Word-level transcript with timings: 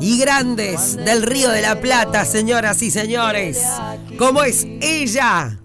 y 0.00 0.18
grandes 0.18 0.96
del 0.96 1.22
Río 1.22 1.50
de 1.50 1.62
la 1.62 1.80
Plata, 1.80 2.24
señoras 2.24 2.82
y 2.82 2.90
señores. 2.90 3.62
¿Cómo 4.18 4.42
es 4.42 4.66
ella? 4.80 5.58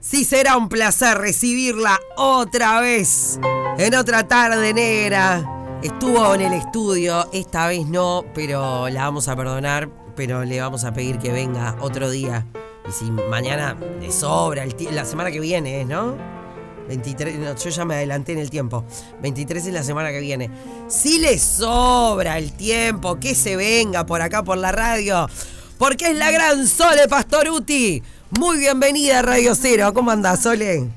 Sí 0.00 0.24
será 0.24 0.56
un 0.56 0.68
placer 0.68 1.18
recibirla 1.18 1.98
otra 2.16 2.80
vez 2.80 3.38
en 3.78 3.94
otra 3.94 4.26
tarde 4.26 4.72
negra. 4.72 5.44
Estuvo 5.82 6.34
en 6.34 6.40
el 6.40 6.54
estudio, 6.54 7.28
esta 7.32 7.68
vez 7.68 7.86
no, 7.86 8.24
pero 8.34 8.88
la 8.88 9.04
vamos 9.04 9.28
a 9.28 9.36
perdonar, 9.36 9.90
pero 10.16 10.44
le 10.44 10.60
vamos 10.60 10.84
a 10.84 10.92
pedir 10.92 11.18
que 11.18 11.30
venga 11.30 11.76
otro 11.80 12.10
día. 12.10 12.46
Y 12.88 12.92
si 12.92 13.10
mañana 13.10 13.76
le 14.00 14.10
sobra, 14.10 14.64
el 14.64 14.74
la 14.92 15.04
semana 15.04 15.30
que 15.30 15.40
viene, 15.40 15.84
¿no? 15.84 16.37
23, 16.88 17.62
yo 17.62 17.70
ya 17.70 17.84
me 17.84 17.94
adelanté 17.94 18.32
en 18.32 18.38
el 18.38 18.50
tiempo. 18.50 18.84
23 19.20 19.66
es 19.66 19.72
la 19.72 19.82
semana 19.82 20.10
que 20.10 20.20
viene. 20.20 20.50
Si 20.88 21.18
le 21.18 21.38
sobra 21.38 22.38
el 22.38 22.52
tiempo, 22.52 23.20
que 23.20 23.34
se 23.34 23.56
venga 23.56 24.06
por 24.06 24.22
acá 24.22 24.42
por 24.42 24.56
la 24.58 24.72
radio. 24.72 25.28
Porque 25.78 26.06
es 26.06 26.16
la 26.16 26.30
gran 26.30 26.66
Sole 26.66 27.06
Pastoruti. 27.08 28.02
Muy 28.30 28.58
bienvenida 28.58 29.20
a 29.20 29.22
Radio 29.22 29.54
Cero. 29.54 29.92
¿Cómo 29.94 30.10
andás, 30.10 30.42
Sole? 30.42 30.88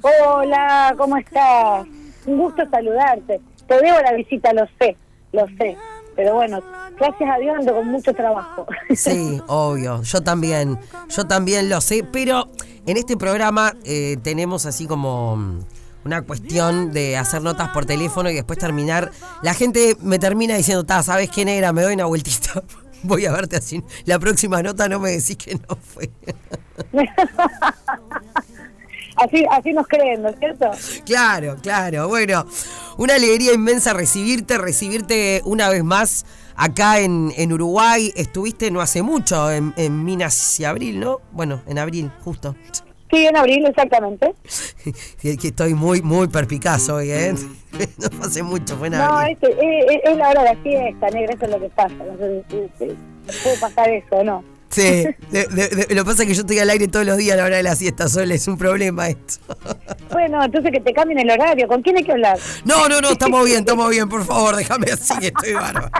Hola, 0.00 0.94
¿cómo 0.96 1.16
estás? 1.16 1.86
Un 2.24 2.38
gusto 2.38 2.62
saludarte. 2.70 3.40
Te 3.66 3.74
debo 3.74 4.00
la 4.00 4.12
visita, 4.14 4.52
lo 4.52 4.66
sé, 4.78 4.96
lo 5.32 5.46
sé. 5.58 5.76
Pero 6.16 6.34
bueno, 6.34 6.62
gracias 6.98 7.30
a 7.30 7.38
Dios 7.38 7.56
ando 7.58 7.74
con 7.74 7.88
mucho 7.88 8.12
trabajo. 8.12 8.66
Sí, 8.94 9.40
obvio. 9.48 10.02
Yo 10.02 10.20
también, 10.22 10.78
yo 11.08 11.26
también 11.26 11.68
lo 11.68 11.80
sé. 11.80 12.04
Pero 12.10 12.48
en 12.86 12.96
este 12.96 13.16
programa 13.16 13.74
eh, 13.84 14.16
tenemos 14.22 14.66
así 14.66 14.86
como 14.86 15.62
una 16.04 16.22
cuestión 16.22 16.92
de 16.92 17.16
hacer 17.16 17.42
notas 17.42 17.68
por 17.68 17.86
teléfono 17.86 18.30
y 18.30 18.34
después 18.34 18.58
terminar. 18.58 19.10
La 19.42 19.54
gente 19.54 19.96
me 20.00 20.18
termina 20.18 20.56
diciendo, 20.56 20.84
¿sabes 21.02 21.30
quién 21.30 21.48
era? 21.48 21.72
Me 21.72 21.82
doy 21.82 21.94
una 21.94 22.06
vueltita. 22.06 22.62
Voy 23.04 23.26
a 23.26 23.32
verte 23.32 23.56
así. 23.56 23.82
La 24.04 24.18
próxima 24.18 24.62
nota 24.62 24.88
no 24.88 25.00
me 25.00 25.10
decís 25.10 25.36
que 25.36 25.54
no 25.54 25.76
fue. 25.76 26.10
así, 29.22 29.44
así 29.50 29.72
nos 29.72 29.86
creen, 29.86 30.22
¿no 30.22 30.28
es 30.28 30.38
cierto? 30.38 30.70
Claro, 31.04 31.56
claro. 31.62 32.08
Bueno, 32.08 32.44
una 32.98 33.14
alegría 33.14 33.52
inmensa 33.52 33.92
recibirte, 33.92 34.58
recibirte 34.58 35.40
una 35.44 35.68
vez 35.68 35.84
más 35.84 36.24
acá 36.56 37.00
en, 37.00 37.32
en 37.36 37.52
Uruguay. 37.52 38.12
Estuviste 38.16 38.70
no 38.70 38.80
hace 38.80 39.02
mucho 39.02 39.50
en, 39.50 40.04
Minas 40.04 40.58
y 40.60 40.64
Abril, 40.64 41.00
¿no? 41.00 41.20
Bueno, 41.32 41.62
en 41.66 41.78
abril, 41.78 42.10
justo. 42.24 42.54
Sí, 43.10 43.26
en 43.26 43.36
abril, 43.36 43.66
exactamente. 43.66 44.34
que 45.20 45.48
estoy 45.48 45.74
muy, 45.74 46.00
muy 46.00 46.28
perpicaz 46.28 46.88
hoy, 46.88 47.10
¿eh? 47.10 47.34
no 48.18 48.24
hace 48.24 48.42
mucho, 48.42 48.76
fue 48.76 48.86
en 48.86 48.94
No, 48.94 49.20
es, 49.22 49.36
es, 49.42 50.16
la 50.16 50.30
hora 50.30 50.42
de 50.42 50.54
la 50.54 50.62
fiesta, 50.62 51.10
negra, 51.10 51.34
eso 51.34 51.44
es 51.44 51.50
lo 51.50 51.60
que 51.60 51.68
pasa. 51.70 51.94
puede 51.98 53.58
pasar 53.60 53.90
eso, 53.90 54.24
¿no? 54.24 54.42
Sí, 54.72 55.04
lo 55.30 55.96
que 55.96 56.04
pasa 56.04 56.22
es 56.22 56.28
que 56.28 56.34
yo 56.34 56.40
estoy 56.40 56.58
al 56.58 56.70
aire 56.70 56.88
todos 56.88 57.04
los 57.04 57.18
días 57.18 57.34
a 57.34 57.36
la 57.36 57.44
hora 57.44 57.56
de 57.58 57.62
la 57.62 57.76
siesta, 57.76 58.08
Sol, 58.08 58.32
es 58.32 58.48
un 58.48 58.56
problema 58.56 59.08
esto. 59.08 59.34
Bueno, 60.10 60.42
entonces 60.42 60.72
que 60.72 60.80
te 60.80 60.92
cambien 60.94 61.18
el 61.18 61.30
horario, 61.30 61.68
¿con 61.68 61.82
quién 61.82 61.96
hay 61.96 62.04
que 62.04 62.12
hablar? 62.12 62.38
No, 62.64 62.88
no, 62.88 63.00
no, 63.00 63.10
estamos 63.10 63.44
bien, 63.44 63.60
estamos 63.60 63.90
bien, 63.90 64.08
por 64.08 64.24
favor, 64.24 64.56
déjame 64.56 64.90
así, 64.92 65.12
estoy 65.20 65.52
bárbaro. 65.52 65.90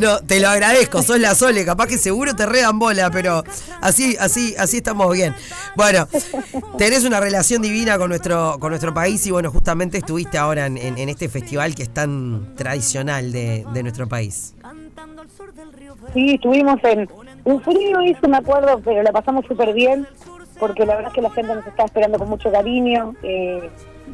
No, 0.00 0.20
te 0.20 0.40
lo 0.40 0.48
agradezco, 0.48 1.02
sos 1.02 1.18
la 1.18 1.34
Sole, 1.34 1.64
capaz 1.64 1.86
que 1.86 1.98
seguro 1.98 2.34
te 2.34 2.46
redan 2.46 2.78
bola, 2.78 3.10
pero 3.10 3.44
así, 3.80 4.16
así, 4.18 4.54
así 4.58 4.78
estamos 4.78 5.12
bien. 5.12 5.34
Bueno, 5.76 6.08
tenés 6.78 7.04
una 7.04 7.20
relación 7.20 7.62
divina 7.62 7.98
con 7.98 8.08
nuestro, 8.08 8.58
con 8.58 8.70
nuestro 8.70 8.94
país 8.94 9.26
y 9.26 9.30
bueno, 9.30 9.50
justamente 9.50 9.98
estuviste 9.98 10.38
ahora 10.38 10.66
en, 10.66 11.08
este 11.08 11.28
festival 11.28 11.74
que 11.74 11.84
es 11.84 11.92
tan 11.92 12.54
tradicional 12.54 13.32
de, 13.32 13.66
de 13.72 13.82
nuestro 13.82 14.08
país. 14.08 14.53
Sí, 16.12 16.34
estuvimos 16.34 16.82
en 16.84 17.08
un 17.44 17.60
frío, 17.60 18.02
hizo, 18.02 18.28
me 18.28 18.38
acuerdo, 18.38 18.80
pero 18.84 19.02
la 19.02 19.12
pasamos 19.12 19.44
súper 19.46 19.72
bien, 19.72 20.06
porque 20.58 20.86
la 20.86 20.96
verdad 20.96 21.10
es 21.10 21.14
que 21.14 21.22
la 21.22 21.30
gente 21.30 21.54
nos 21.54 21.66
está 21.66 21.84
esperando 21.84 22.18
con 22.18 22.28
mucho 22.28 22.50
cariño. 22.50 23.14
Eh, 23.22 23.70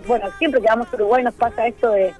bueno, 0.06 0.28
siempre 0.38 0.60
que 0.60 0.66
vamos 0.66 0.88
a 0.92 0.96
Uruguay 0.96 1.22
nos 1.24 1.34
pasa 1.34 1.66
esto 1.66 1.90
de, 1.90 2.14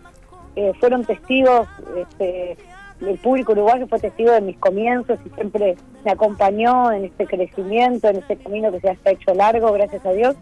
eh, 0.57 0.73
fueron 0.81 1.05
testigos, 1.05 1.69
este, 1.97 2.57
el 3.01 3.19
público 3.19 3.53
uruguayo 3.53 3.87
fue 3.87 3.99
testigo 3.99 4.33
de 4.33 4.41
mis 4.41 4.59
comienzos 4.59 5.19
y 5.25 5.31
siempre 5.31 5.77
me 6.05 6.11
acompañó 6.11 6.93
en 6.93 7.07
este 7.07 7.27
crecimiento, 7.27 8.09
en 8.09 8.17
este 8.17 8.37
camino 8.37 8.71
que 8.73 8.81
se 8.81 8.91
ha 8.91 9.11
hecho 9.11 9.35
largo, 9.35 9.73
gracias 9.73 10.05
a 10.05 10.13
Dios. 10.13 10.37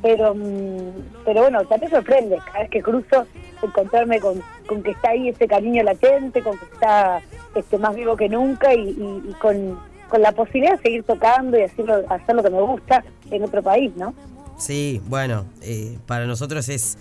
Pero, 0.00 0.34
mm, 0.34 1.24
pero 1.24 1.42
bueno, 1.42 1.64
también 1.64 1.90
sorprende 1.90 2.38
cada 2.46 2.60
vez 2.60 2.70
que 2.70 2.82
cruzo 2.82 3.26
encontrarme 3.62 4.20
con, 4.20 4.42
con 4.66 4.82
que 4.82 4.90
está 4.90 5.10
ahí 5.10 5.28
ese 5.28 5.46
cariño 5.46 5.82
latente, 5.82 6.42
con 6.42 6.58
que 6.58 6.64
está 6.66 7.20
este, 7.54 7.78
más 7.78 7.94
vivo 7.94 8.16
que 8.16 8.28
nunca 8.28 8.74
y, 8.74 8.94
con, 9.40 9.78
la 10.18 10.32
posibilidad 10.32 10.76
de 10.76 10.82
seguir 10.82 11.02
tocando 11.04 11.58
y 11.58 11.62
hacerlo, 11.62 12.02
hacer 12.08 12.34
lo 12.34 12.42
que 12.42 12.50
me 12.50 12.62
gusta 12.62 13.04
en 13.30 13.44
otro 13.44 13.62
país, 13.62 13.92
¿no? 13.96 14.14
Sí, 14.56 15.02
bueno, 15.06 15.44
eh, 15.60 15.98
para 16.06 16.26
nosotros 16.26 16.68
es, 16.70 16.96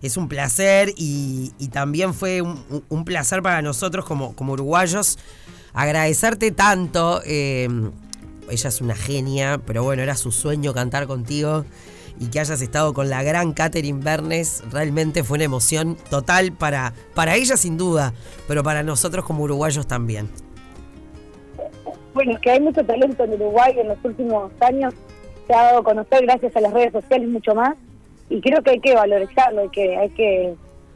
es 0.00 0.16
un 0.16 0.28
placer 0.28 0.90
y, 0.96 1.52
también 1.72 2.14
fue 2.14 2.40
un, 2.40 3.04
placer 3.04 3.42
para 3.42 3.62
nosotros 3.62 4.04
como, 4.04 4.36
como 4.36 4.52
uruguayos 4.52 5.18
agradecerte 5.72 6.52
tanto. 6.52 7.20
Eh, 7.24 7.68
ella 8.50 8.68
es 8.68 8.80
una 8.80 8.94
genia, 8.94 9.60
pero 9.66 9.82
bueno, 9.82 10.02
era 10.02 10.16
su 10.16 10.30
sueño 10.30 10.74
cantar 10.74 11.06
contigo 11.06 11.64
y 12.18 12.28
que 12.28 12.40
hayas 12.40 12.60
estado 12.62 12.94
con 12.94 13.10
la 13.10 13.22
gran 13.22 13.52
Catherine 13.52 14.00
Bernes, 14.02 14.62
realmente 14.70 15.24
fue 15.24 15.38
una 15.38 15.44
emoción 15.44 15.96
total 16.10 16.52
para, 16.52 16.92
para 17.14 17.34
ella 17.36 17.56
sin 17.56 17.76
duda, 17.76 18.12
pero 18.48 18.62
para 18.62 18.82
nosotros 18.82 19.24
como 19.24 19.44
uruguayos 19.44 19.86
también. 19.86 20.28
Bueno, 22.14 22.38
que 22.40 22.50
hay 22.50 22.60
mucho 22.60 22.84
talento 22.84 23.24
en 23.24 23.34
Uruguay 23.34 23.74
en 23.78 23.88
los 23.88 23.98
últimos 24.04 24.52
años, 24.60 24.94
se 25.46 25.54
ha 25.54 25.62
dado 25.62 25.78
a 25.78 25.84
conocer 25.84 26.22
gracias 26.22 26.54
a 26.56 26.60
las 26.60 26.72
redes 26.72 26.92
sociales 26.92 27.28
mucho 27.28 27.54
más, 27.54 27.74
y 28.28 28.40
creo 28.40 28.62
que 28.62 28.70
hay 28.70 28.80
que 28.80 28.94
valorizarlo, 28.94 29.62
hay 29.62 29.68
que, 29.70 29.96
hay 29.96 30.10
que, 30.10 30.54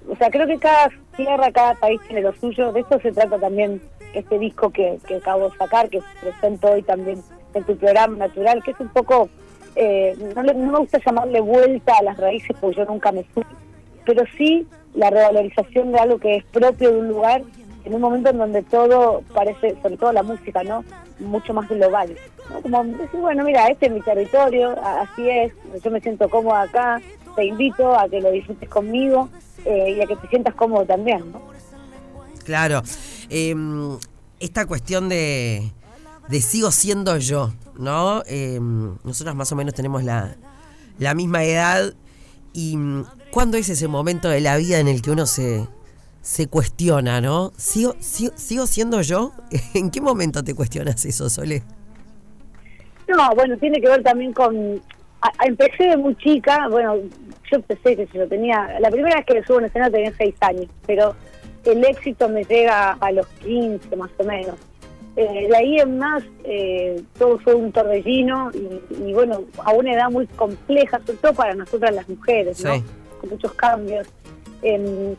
o 0.09 0.17
sea, 0.17 0.31
creo 0.31 0.47
que 0.47 0.59
cada 0.59 0.91
tierra, 1.17 1.51
cada 1.53 1.75
país 1.75 2.01
tiene 2.07 2.23
lo 2.23 2.35
suyo, 2.35 2.73
de 2.73 2.81
esto 2.81 3.01
se 3.01 3.13
trata 3.13 3.39
también 3.39 3.81
este 4.15 4.39
disco 4.39 4.71
que, 4.71 4.99
que 5.07 5.17
acabo 5.17 5.51
de 5.51 5.57
sacar, 5.57 5.89
que 5.89 6.01
presento 6.21 6.69
hoy 6.69 6.83
también 6.83 7.23
en 7.55 7.65
tu 7.65 7.77
programa 7.77 8.17
natural, 8.17 8.63
que 8.63 8.71
es 8.71 8.81
un 8.81 8.89
poco 8.89 9.29
eh, 9.77 10.17
no, 10.35 10.43
me 10.43 10.79
gusta 10.79 10.99
llamarle 11.05 11.41
vuelta 11.41 11.93
a 11.99 12.03
las 12.03 12.17
raíces 12.17 12.57
porque 12.61 12.79
yo 12.79 12.85
nunca 12.87 13.13
me 13.13 13.25
fui, 13.25 13.45
pero 14.05 14.25
sí 14.37 14.67
la 14.95 15.11
revalorización 15.11 15.93
de 15.93 15.99
algo 15.99 16.19
que 16.19 16.37
es 16.37 16.45
propio 16.45 16.91
de 16.91 16.99
un 16.99 17.09
lugar 17.09 17.43
en 17.85 17.95
un 17.95 18.01
momento 18.01 18.31
en 18.31 18.39
donde 18.39 18.63
todo 18.63 19.23
parece, 19.33 19.77
sobre 19.83 19.97
todo 19.97 20.13
la 20.13 20.23
música, 20.23 20.65
¿no? 20.65 20.85
Mucho 21.21 21.55
más 21.55 21.69
global. 21.69 22.17
Como 22.63 22.85
decir, 22.85 23.21
bueno, 23.21 23.45
mira, 23.45 23.69
este 23.69 23.87
es 23.87 23.93
mi 23.93 24.01
territorio, 24.01 24.75
así 24.83 25.29
es, 25.29 25.53
yo 25.85 25.91
me 25.91 26.01
siento 26.01 26.29
cómoda 26.29 26.63
acá, 26.63 27.01
te 27.37 27.45
invito 27.45 27.97
a 27.97 28.09
que 28.09 28.21
lo 28.21 28.31
disfrutes 28.31 28.69
conmigo 28.69 29.29
eh, 29.65 29.95
y 29.97 30.01
a 30.01 30.07
que 30.07 30.17
te 30.17 30.29
sientas 30.29 30.55
cómodo 30.55 30.85
también, 30.85 31.31
¿no? 31.31 31.41
Claro. 32.45 32.83
Em, 33.29 33.99
esta 34.41 34.67
cuestión 34.67 35.09
de, 35.09 35.71
de 36.29 36.41
sigo 36.41 36.71
siendo 36.71 37.17
yo, 37.19 37.53
¿no? 37.79 38.23
Eh, 38.27 38.59
nosotras 38.61 39.35
más 39.35 39.51
o 39.53 39.57
menos 39.57 39.75
tenemos 39.75 40.03
la, 40.03 40.37
misma 41.15 41.45
edad 41.45 41.95
y 42.53 42.77
mm, 42.77 43.05
¿cuándo 43.31 43.57
es 43.57 43.69
ese 43.69 43.89
momento 43.89 44.29
de 44.29 44.41
la 44.41 44.57
vida 44.57 44.79
en 44.79 44.89
el 44.89 45.03
que 45.03 45.11
uno 45.11 45.27
se, 45.27 45.67
se 46.21 46.49
cuestiona, 46.49 47.21
¿no? 47.21 47.53
¿Sigo, 47.57 47.95
sigo, 48.01 48.67
siendo 48.67 49.01
yo? 49.03 49.33
¿En 49.75 49.91
qué 49.91 50.01
momento 50.01 50.43
te 50.43 50.55
cuestionas 50.55 51.05
eso, 51.05 51.31
Sole? 51.31 51.63
No, 53.09 53.31
bueno, 53.37 53.57
tiene 53.59 53.81
que 53.81 53.89
ver 53.89 54.03
también 54.03 54.33
con... 54.33 54.81
empecé 55.45 55.85
de 55.85 55.97
muy 55.97 56.17
chica, 56.17 56.67
bueno, 56.69 56.97
yo 56.97 57.57
empecé, 57.57 57.97
que 57.97 58.09
yo 58.13 58.27
tenía... 58.27 58.81
La 58.81 58.91
primera 58.91 59.17
vez 59.17 59.27
que 59.27 59.45
subo 59.45 59.61
en 59.61 59.67
escena 59.67 59.91
tenía 59.91 60.13
seis 60.19 60.35
años, 60.41 60.67
pero 60.87 61.15
el 61.65 61.85
éxito 61.85 62.29
me 62.29 62.43
llega 62.45 62.93
a 62.93 63.13
los 63.13 63.27
15 63.45 63.95
más 63.97 64.11
o 64.19 64.25
menos. 64.25 64.57
Eh, 65.17 65.47
de 65.49 65.57
ahí 65.57 65.79
en 65.79 65.99
más 65.99 66.23
eh, 66.45 67.03
todo 67.19 67.39
fue 67.39 67.55
un 67.55 67.73
torbellino 67.73 68.51
y, 68.91 69.15
bueno, 69.15 69.45
a 69.65 69.73
una 69.73 69.95
edad 69.95 70.11
muy 70.11 70.27
compleja, 70.27 71.01
sobre 71.07 71.19
todo 71.19 71.33
para 71.33 71.55
nosotras 71.55 71.95
las 71.95 72.07
mujeres, 72.07 72.63
¿no? 72.63 72.73
Con 73.21 73.31
muchos 73.31 73.53
cambios, 73.55 74.07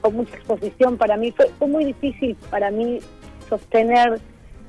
con 0.02 0.16
mucha 0.16 0.36
exposición. 0.36 0.98
Para 0.98 1.18
mí 1.18 1.32
fue, 1.32 1.50
fue 1.58 1.68
muy 1.68 1.86
difícil 1.86 2.38
para 2.52 2.70
mí 2.70 3.00
sostener 3.50 4.20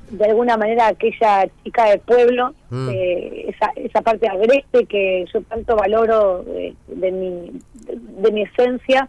de 0.09 0.25
alguna 0.25 0.57
manera 0.57 0.87
aquella 0.87 1.47
chica 1.63 1.91
del 1.91 1.99
pueblo, 1.99 2.55
mm. 2.71 2.89
eh, 2.89 3.45
esa, 3.49 3.71
esa 3.75 4.01
parte 4.01 4.27
agreste 4.27 4.85
que 4.85 5.25
yo 5.31 5.43
tanto 5.43 5.75
valoro 5.75 6.43
de, 6.43 6.73
de 6.87 7.11
mi, 7.11 7.51
de 7.85 8.31
mi 8.31 8.41
esencia, 8.41 9.07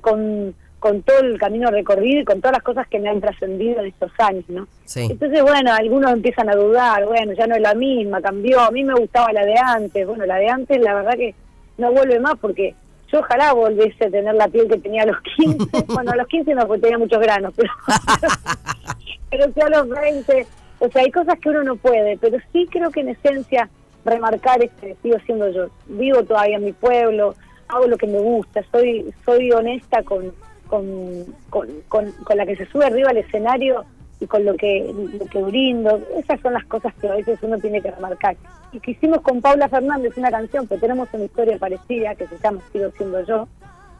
con 0.00 0.54
con 0.78 1.02
todo 1.02 1.18
el 1.20 1.38
camino 1.38 1.70
recorrido 1.70 2.20
y 2.20 2.24
con 2.24 2.40
todas 2.40 2.56
las 2.56 2.62
cosas 2.62 2.86
que 2.86 3.00
me 3.00 3.08
han 3.08 3.20
trascendido 3.20 3.80
en 3.80 3.86
estos 3.86 4.12
años, 4.18 4.44
¿no? 4.48 4.68
Entonces, 4.94 5.42
bueno, 5.42 5.72
algunos 5.72 6.12
empiezan 6.12 6.48
a 6.48 6.54
dudar, 6.54 7.04
bueno, 7.04 7.32
ya 7.32 7.46
no 7.46 7.56
es 7.56 7.60
la 7.60 7.74
misma, 7.74 8.20
cambió, 8.20 8.60
a 8.60 8.70
mí 8.70 8.84
me 8.84 8.94
gustaba 8.94 9.32
la 9.32 9.44
de 9.44 9.56
antes, 9.58 10.06
bueno, 10.06 10.24
la 10.24 10.36
de 10.36 10.48
antes 10.48 10.80
la 10.80 10.94
verdad 10.94 11.14
que 11.14 11.34
no 11.78 11.92
vuelve 11.92 12.20
más 12.20 12.38
porque 12.40 12.74
yo 13.10 13.20
ojalá 13.20 13.52
volviese 13.54 14.06
a 14.06 14.10
tener 14.10 14.34
la 14.34 14.48
piel 14.48 14.68
que 14.68 14.78
tenía 14.78 15.02
a 15.02 15.06
los 15.06 15.20
15. 15.36 15.86
bueno, 15.88 16.12
a 16.12 16.16
los 16.16 16.28
15 16.28 16.54
no, 16.54 16.66
porque 16.66 16.82
tenía 16.82 16.98
muchos 16.98 17.20
granos, 17.20 17.52
pero, 17.56 17.70
pero 19.30 19.44
sí 19.52 19.60
a 19.60 19.68
los 19.68 19.88
20. 19.88 20.46
O 20.80 20.88
sea, 20.90 21.02
hay 21.02 21.10
cosas 21.10 21.38
que 21.40 21.48
uno 21.48 21.64
no 21.64 21.76
puede, 21.76 22.18
pero 22.18 22.38
sí 22.52 22.68
creo 22.70 22.90
que 22.90 23.00
en 23.00 23.08
esencia 23.08 23.68
remarcar 24.04 24.62
es 24.62 24.70
que 24.80 24.96
sigo 25.02 25.16
siendo 25.26 25.50
yo. 25.50 25.68
Vivo 25.86 26.22
todavía 26.22 26.56
en 26.56 26.64
mi 26.64 26.72
pueblo, 26.72 27.34
hago 27.66 27.86
lo 27.86 27.96
que 27.96 28.06
me 28.06 28.18
gusta, 28.18 28.62
soy 28.70 29.12
soy 29.24 29.50
honesta 29.50 30.02
con, 30.02 30.32
con, 30.68 31.24
con, 31.50 31.68
con, 31.88 32.36
la 32.36 32.46
que 32.46 32.56
se 32.56 32.66
sube 32.66 32.86
arriba 32.86 33.10
al 33.10 33.16
escenario 33.16 33.84
y 34.20 34.26
con 34.26 34.44
lo 34.44 34.54
que, 34.54 34.92
lo 35.18 35.26
que 35.26 35.42
brindo. 35.42 36.00
Esas 36.16 36.40
son 36.40 36.52
las 36.52 36.64
cosas 36.66 36.94
que 37.00 37.08
a 37.08 37.14
veces 37.14 37.38
uno 37.42 37.58
tiene 37.58 37.80
que 37.80 37.90
remarcar. 37.90 38.36
Y 38.72 38.80
que 38.80 38.92
hicimos 38.92 39.20
con 39.22 39.40
Paula 39.40 39.68
Fernández 39.68 40.16
una 40.16 40.30
canción 40.30 40.66
que 40.66 40.78
tenemos 40.78 41.08
una 41.12 41.24
historia 41.24 41.58
parecida, 41.58 42.14
que 42.14 42.26
se 42.26 42.38
llama 42.38 42.60
Sigo 42.72 42.90
siendo 42.96 43.24
yo, 43.24 43.48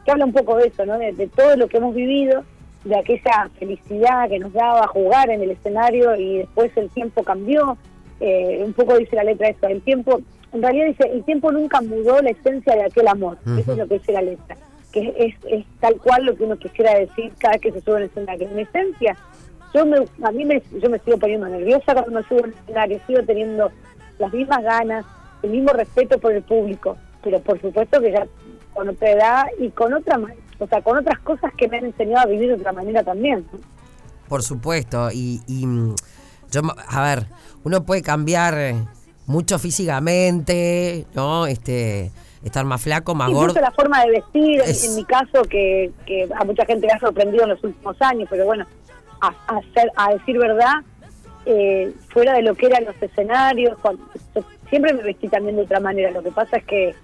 que 0.05 0.11
habla 0.11 0.25
un 0.25 0.33
poco 0.33 0.57
de 0.57 0.67
eso, 0.67 0.85
¿no? 0.85 0.97
de, 0.97 1.29
todo 1.35 1.55
lo 1.55 1.67
que 1.67 1.77
hemos 1.77 1.95
vivido, 1.95 2.43
de 2.83 2.97
aquella 2.97 3.49
felicidad 3.57 4.29
que 4.29 4.39
nos 4.39 4.53
daba 4.53 4.87
jugar 4.87 5.29
en 5.29 5.41
el 5.41 5.51
escenario 5.51 6.15
y 6.15 6.39
después 6.39 6.71
el 6.77 6.89
tiempo 6.89 7.23
cambió. 7.23 7.77
Eh, 8.19 8.61
un 8.65 8.73
poco 8.73 8.97
dice 8.97 9.15
la 9.15 9.23
letra 9.23 9.47
eso, 9.47 9.67
el 9.67 9.81
tiempo, 9.81 10.19
en 10.51 10.61
realidad 10.61 10.87
dice, 10.87 11.09
el 11.09 11.23
tiempo 11.23 11.51
nunca 11.53 11.79
mudó 11.81 12.21
la 12.21 12.31
esencia 12.31 12.75
de 12.75 12.83
aquel 12.83 13.07
amor. 13.07 13.37
Eso 13.57 13.71
es 13.71 13.77
lo 13.77 13.87
que 13.87 13.99
dice 13.99 14.11
la 14.11 14.21
letra 14.21 14.57
que 14.91 15.13
es, 15.17 15.65
tal 15.79 15.97
cual 15.97 16.25
lo 16.25 16.35
que 16.35 16.43
uno 16.43 16.57
quisiera 16.57 16.95
decir 16.95 17.31
cada 17.37 17.53
vez 17.53 17.61
que 17.61 17.71
se 17.71 17.81
sube 17.81 17.97
el 17.97 18.03
escenario. 18.03 18.49
En 18.49 18.59
esencia, 18.59 19.17
yo 19.73 19.85
me, 19.85 19.97
a 20.23 20.31
mí 20.31 20.45
me, 20.45 20.61
yo 20.81 20.89
me 20.89 20.99
sigo 20.99 21.17
poniendo 21.17 21.47
nerviosa 21.47 21.93
cuando 21.93 22.11
me 22.11 22.23
subo 22.27 22.45
el 22.45 22.53
escenario, 22.53 22.99
sigo 23.07 23.23
teniendo 23.23 23.71
las 24.17 24.33
mismas 24.33 24.63
ganas, 24.63 25.05
el 25.43 25.51
mismo 25.51 25.71
respeto 25.73 26.19
por 26.19 26.33
el 26.33 26.43
público, 26.43 26.97
pero 27.23 27.39
por 27.41 27.59
supuesto 27.61 28.01
que 28.01 28.11
ya 28.11 28.27
con 28.73 28.89
otra 28.89 29.11
edad 29.11 29.45
y 29.59 29.69
con 29.69 29.93
otra 29.93 30.19
o 30.59 30.67
sea, 30.67 30.81
con 30.81 30.97
otras 30.97 31.19
cosas 31.19 31.53
que 31.57 31.67
me 31.67 31.77
han 31.77 31.85
enseñado 31.85 32.23
a 32.23 32.25
vivir 32.25 32.49
de 32.49 32.55
otra 32.55 32.73
manera 32.73 33.03
también. 33.03 33.45
Por 34.27 34.43
supuesto, 34.43 35.09
y, 35.11 35.41
y 35.47 35.65
mm, 35.65 35.95
yo, 36.51 36.61
a 36.87 37.01
ver, 37.01 37.27
uno 37.63 37.85
puede 37.85 38.01
cambiar 38.01 38.57
eh, 38.57 38.75
mucho 39.25 39.57
físicamente, 39.57 41.05
¿no? 41.13 41.47
Este, 41.47 42.11
estar 42.43 42.65
más 42.65 42.81
flaco, 42.81 43.15
más 43.15 43.31
gordo. 43.31 43.59
la 43.59 43.71
forma 43.71 44.03
de 44.05 44.11
vestir, 44.11 44.61
en 44.61 44.95
mi 44.95 45.03
caso, 45.03 45.43
que, 45.43 45.91
que 46.05 46.27
a 46.35 46.43
mucha 46.45 46.65
gente 46.65 46.87
le 46.87 46.93
ha 46.93 46.99
sorprendido 46.99 47.43
en 47.43 47.49
los 47.49 47.63
últimos 47.63 48.01
años, 48.01 48.27
pero 48.29 48.45
bueno, 48.45 48.65
a, 49.21 49.33
a 49.95 50.13
decir 50.13 50.37
verdad, 50.37 50.83
eh, 51.45 51.93
fuera 52.09 52.33
de 52.33 52.43
lo 52.43 52.53
que 52.55 52.67
eran 52.67 52.85
los 52.85 53.01
escenarios, 53.01 53.77
siempre 54.69 54.93
me 54.93 55.01
vestí 55.01 55.27
también 55.27 55.55
de 55.55 55.63
otra 55.63 55.79
manera. 55.79 56.11
Lo 56.11 56.21
que 56.21 56.31
pasa 56.31 56.57
es 56.57 56.65
que 56.65 56.95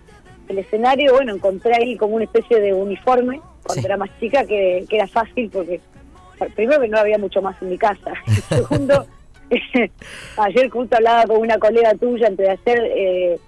el 0.47 0.59
escenario, 0.59 1.13
bueno, 1.13 1.33
encontré 1.33 1.73
ahí 1.75 1.97
como 1.97 2.15
una 2.15 2.25
especie 2.25 2.59
de 2.59 2.73
uniforme 2.73 3.41
cuando 3.63 3.87
era 3.87 3.97
más 3.97 4.09
chica 4.19 4.45
que, 4.45 4.85
era 4.89 5.07
fácil 5.07 5.49
porque, 5.49 5.81
primero 6.55 6.81
que 6.81 6.87
no 6.87 6.99
había 6.99 7.17
mucho 7.17 7.41
más 7.41 7.59
en 7.61 7.69
mi 7.69 7.77
casa. 7.77 8.13
segundo, 8.49 9.07
ayer 10.37 10.69
justo 10.69 10.95
hablaba 10.95 11.23
con 11.25 11.37
una 11.37 11.57
colega 11.57 11.95
tuya 11.95 12.27
antes 12.27 12.45
de 12.45 12.51
hacer... 12.51 12.79
Eh, 12.95 13.39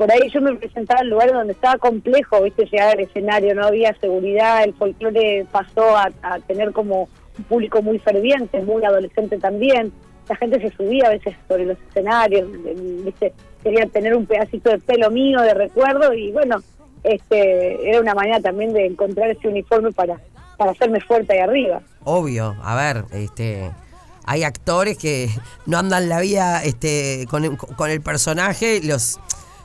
por 0.00 0.10
ahí 0.10 0.30
yo 0.30 0.40
me 0.40 0.54
presentaba 0.54 1.02
en 1.02 1.10
lugares 1.10 1.34
donde 1.34 1.52
estaba 1.52 1.76
complejo, 1.76 2.42
viste, 2.42 2.64
llegar 2.64 2.96
al 2.96 3.00
escenario, 3.00 3.54
no 3.54 3.66
había 3.66 3.94
seguridad, 4.00 4.64
el 4.64 4.72
folclore 4.72 5.44
pasó 5.52 5.94
a, 5.94 6.10
tener 6.46 6.72
como 6.72 7.06
un 7.36 7.44
público 7.44 7.82
muy 7.82 7.98
ferviente, 7.98 8.62
muy 8.62 8.82
adolescente 8.82 9.36
también, 9.36 9.92
la 10.26 10.36
gente 10.36 10.58
se 10.58 10.74
subía 10.74 11.04
a 11.04 11.10
veces 11.10 11.36
sobre 11.46 11.66
los 11.66 11.76
escenarios, 11.90 12.48
viste, 13.04 13.34
quería 13.62 13.84
tener 13.88 14.16
un 14.16 14.24
pedacito 14.24 14.70
de 14.70 14.78
pelo 14.78 15.10
mío 15.10 15.42
de 15.42 15.52
recuerdo 15.52 16.14
y 16.14 16.32
bueno, 16.32 16.62
este 17.04 17.86
era 17.86 18.00
una 18.00 18.14
manera 18.14 18.40
también 18.40 18.72
de 18.72 18.86
encontrar 18.86 19.30
ese 19.30 19.48
uniforme 19.48 19.92
para, 19.92 20.18
para 20.56 20.70
hacerme 20.70 21.02
fuerte 21.02 21.34
ahí 21.34 21.40
arriba. 21.40 21.82
Obvio, 22.04 22.56
a 22.62 22.74
ver, 22.74 23.04
este 23.12 23.70
hay 24.24 24.44
actores 24.44 24.96
que 24.96 25.28
no 25.66 25.78
andan 25.78 26.08
la 26.08 26.20
vida 26.20 26.62
este, 26.62 27.26
con, 27.28 27.56
con 27.56 27.90
el 27.90 28.00
personaje, 28.00 28.80
los 28.82 29.18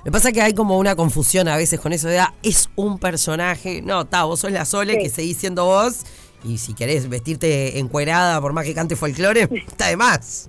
me 0.06 0.12
pasa 0.12 0.32
que 0.32 0.40
hay 0.40 0.54
como 0.54 0.78
una 0.78 0.96
confusión 0.96 1.48
a 1.48 1.58
veces 1.58 1.80
con 1.80 1.92
eso 1.92 2.08
de, 2.08 2.20
ah, 2.20 2.32
es 2.44 2.70
un 2.76 3.00
personaje. 3.00 3.82
No, 3.82 4.02
está, 4.02 4.24
vos 4.24 4.40
sos 4.40 4.52
la 4.52 4.64
Sole 4.64 5.00
que 5.00 5.10
seguís 5.10 5.38
siendo 5.38 5.66
vos. 5.66 6.06
Y 6.44 6.60
si 6.60 6.76
querés 6.76 7.10
vestirte 7.10 7.80
encuerada 7.80 8.40
por 8.40 8.54
más 8.54 8.66
que 8.66 8.76
cante 8.76 8.96
folclore, 8.96 9.50
está 9.68 9.88
de 9.88 9.98
más. 9.98 10.48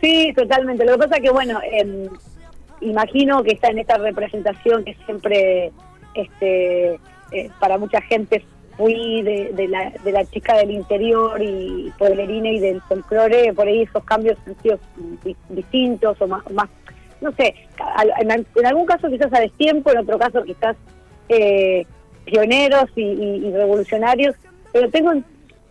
Sí, 0.00 0.32
totalmente. 0.34 0.86
Lo 0.86 0.92
que 0.92 0.98
pasa 1.00 1.16
es 1.16 1.22
que, 1.22 1.30
bueno, 1.30 1.60
em, 1.70 2.08
imagino 2.80 3.42
que 3.42 3.52
está 3.52 3.68
en 3.68 3.80
esta 3.80 3.98
representación 3.98 4.84
que 4.84 4.96
siempre, 5.04 5.70
este, 6.14 6.94
eh, 7.32 7.50
para 7.60 7.76
mucha 7.76 8.00
gente 8.00 8.42
fui 8.78 9.20
de, 9.20 9.68
la, 9.68 9.92
de 10.02 10.12
la 10.12 10.24
chica 10.24 10.56
del 10.56 10.70
interior 10.70 11.42
y 11.42 11.92
pueblerina 11.98 12.48
y 12.48 12.58
del 12.58 12.80
folclore, 12.82 13.52
por 13.52 13.66
ahí 13.66 13.82
esos 13.82 14.02
cambios 14.04 14.38
han 14.46 14.56
sido 14.62 14.78
distintos 15.50 16.16
o 16.22 16.26
más, 16.26 16.50
más 16.52 16.70
no 17.20 17.32
sé, 17.32 17.54
en, 18.20 18.66
algún 18.66 18.86
caso 18.86 19.08
quizás 19.08 19.32
a 19.32 19.40
destiempo, 19.40 19.90
en 19.90 19.98
otro 19.98 20.18
caso 20.18 20.44
quizás 20.44 20.76
eh, 21.28 21.84
pioneros 22.24 22.90
y, 22.96 23.50
revolucionarios, 23.50 24.36
pero 24.72 24.90
tengo, 24.90 25.12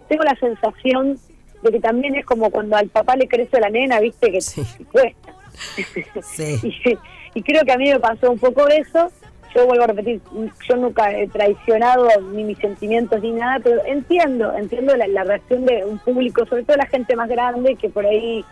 tengo 0.08 0.24
la 0.24 0.36
sensación 0.36 1.18
de 1.64 1.72
que 1.72 1.80
también 1.80 2.16
es 2.16 2.26
como 2.26 2.50
cuando 2.50 2.76
al 2.76 2.90
papá 2.90 3.16
le 3.16 3.28
crece 3.28 3.60
la 3.60 3.70
nena, 3.70 4.00
viste, 4.00 4.32
que 4.32 4.40
cuesta. 4.92 5.34
y, 7.34 7.42
creo 7.42 7.64
que 7.64 7.72
a 7.72 7.78
mí 7.78 7.92
me 7.92 8.00
pasó 8.00 8.32
un 8.32 8.40
poco 8.40 8.68
eso. 8.68 9.10
Yo 9.56 9.66
vuelvo 9.66 9.86
a 9.86 9.88
repetir, 9.88 10.22
yo 10.68 10.76
nunca 10.76 11.12
he 11.12 11.28
traicionado 11.28 12.08
ni 12.34 12.44
mis 12.44 12.58
sentimientos 12.60 13.22
ni 13.22 13.32
nada, 13.32 13.60
pero 13.64 13.84
entiendo, 13.86 14.54
entiendo 14.56 14.96
la, 14.96 15.08
la 15.08 15.24
reacción 15.24 15.66
de 15.66 15.84
un 15.86 15.98
público, 16.00 16.46
sobre 16.46 16.64
todo 16.64 16.78
la 16.78 16.86
gente 16.86 17.16
más 17.16 17.30
grande 17.30 17.76
que 17.76 17.90
por 17.90 18.06
ahí 18.06 18.44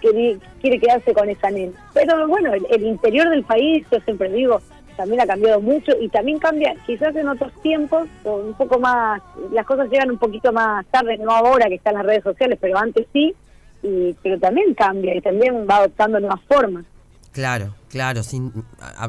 quiere, 0.00 0.80
quedarse 0.80 1.12
con 1.12 1.28
esa 1.28 1.50
nena. 1.50 1.72
Pero 1.94 2.26
bueno, 2.28 2.52
el, 2.54 2.82
interior 2.82 3.28
del 3.30 3.44
país, 3.44 3.86
yo 3.90 3.98
siempre 4.00 4.30
digo, 4.30 4.60
también 4.96 5.20
ha 5.20 5.26
cambiado 5.26 5.60
mucho 5.60 5.92
y 6.00 6.08
también 6.08 6.38
cambia, 6.38 6.74
quizás 6.86 7.14
en 7.14 7.28
otros 7.28 7.52
tiempos, 7.62 8.08
un 8.24 8.54
poco 8.54 8.78
más, 8.80 9.22
las 9.52 9.64
cosas 9.64 9.88
llegan 9.90 10.10
un 10.10 10.18
poquito 10.18 10.52
más 10.52 10.84
tarde, 10.86 11.18
no 11.18 11.30
ahora 11.30 11.68
que 11.68 11.76
están 11.76 11.94
las 11.94 12.04
redes 12.04 12.24
sociales, 12.24 12.58
pero 12.60 12.78
antes 12.78 13.06
sí, 13.12 13.34
y, 13.82 14.14
pero 14.22 14.38
también 14.38 14.74
cambia 14.74 15.16
y 15.16 15.20
también 15.20 15.66
va 15.70 15.76
adoptando 15.76 16.18
nuevas 16.18 16.40
formas. 16.48 16.84
Claro, 17.32 17.74
claro, 17.88 18.22
sin, 18.22 18.52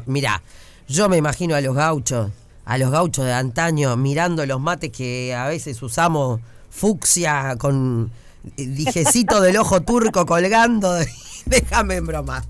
mira, 0.06 0.42
yo 0.86 1.08
me 1.08 1.16
imagino 1.16 1.56
a 1.56 1.60
los 1.60 1.74
gauchos, 1.74 2.30
a 2.64 2.78
los 2.78 2.90
gauchos 2.90 3.24
de 3.24 3.32
antaño 3.32 3.96
mirando 3.96 4.46
los 4.46 4.60
mates 4.60 4.92
que 4.92 5.34
a 5.34 5.48
veces 5.48 5.82
usamos 5.82 6.40
fucsia 6.70 7.56
con 7.58 8.10
dijecito 8.56 9.40
del 9.40 9.56
ojo 9.56 9.80
turco 9.80 10.26
colgando. 10.26 10.94
Déjame 11.46 11.96
en 11.96 12.06
broma. 12.06 12.44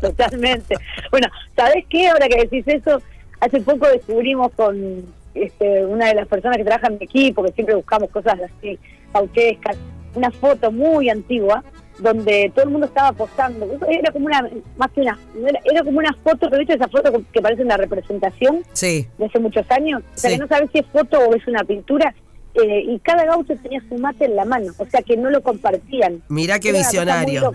Totalmente. 0.00 0.76
Bueno, 1.10 1.28
¿sabes 1.54 1.84
qué? 1.88 2.08
Ahora 2.08 2.28
que 2.28 2.46
decís 2.46 2.64
eso, 2.66 3.02
hace 3.40 3.60
poco 3.60 3.86
descubrimos 3.88 4.52
con 4.52 5.04
este, 5.34 5.84
una 5.84 6.06
de 6.06 6.14
las 6.14 6.28
personas 6.28 6.56
que 6.56 6.64
trabaja 6.64 6.88
en 6.88 6.98
mi 6.98 7.04
equipo, 7.04 7.42
que 7.42 7.52
siempre 7.52 7.74
buscamos 7.74 8.10
cosas 8.10 8.38
así 8.40 8.78
pautescas, 9.12 9.76
una 10.14 10.30
foto 10.30 10.70
muy 10.72 11.08
antigua 11.08 11.62
donde 11.98 12.50
todo 12.54 12.64
el 12.64 12.70
mundo 12.70 12.86
estaba 12.86 13.12
posando. 13.12 13.66
Era 13.88 14.12
como 14.12 14.26
una, 14.26 14.48
más 14.76 14.90
que 14.90 15.00
una, 15.00 15.18
era, 15.64 15.82
como 15.82 15.98
una 15.98 16.12
foto, 16.22 16.50
¿te 16.50 16.58
viste 16.58 16.74
esa 16.74 16.88
foto 16.88 17.10
que 17.32 17.40
parece 17.40 17.62
una 17.62 17.76
representación? 17.76 18.62
Sí. 18.72 19.08
De 19.18 19.26
hace 19.26 19.38
muchos 19.38 19.70
años. 19.70 20.02
O 20.14 20.18
sea, 20.18 20.30
que 20.30 20.38
no 20.38 20.46
sabes 20.46 20.70
si 20.72 20.80
es 20.80 20.86
foto 20.86 21.18
o 21.18 21.34
es 21.34 21.46
una 21.46 21.64
pintura. 21.64 22.14
Eh, 22.62 22.84
y 22.88 22.98
cada 23.00 23.24
gaucho 23.26 23.54
tenía 23.62 23.82
su 23.86 23.98
mate 23.98 24.24
en 24.24 24.36
la 24.36 24.46
mano, 24.46 24.72
o 24.78 24.86
sea 24.86 25.02
que 25.02 25.16
no 25.16 25.28
lo 25.28 25.42
compartían. 25.42 26.22
Mirá 26.28 26.58
qué 26.58 26.72
visionario. 26.72 27.52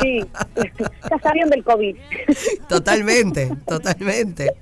Sí, 0.00 0.20
ya 1.10 1.18
sabían 1.22 1.50
del 1.50 1.62
COVID. 1.62 1.96
Totalmente, 2.68 3.50
totalmente. 3.66 4.54